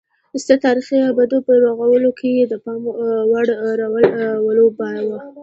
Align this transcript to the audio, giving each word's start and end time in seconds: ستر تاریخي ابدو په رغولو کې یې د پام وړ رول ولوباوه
ستر 0.43 0.55
تاریخي 0.65 0.97
ابدو 1.11 1.37
په 1.47 1.53
رغولو 1.65 2.09
کې 2.19 2.29
یې 2.37 2.45
د 2.51 2.53
پام 2.63 2.81
وړ 3.31 3.47
رول 3.81 4.05
ولوباوه 4.45 5.17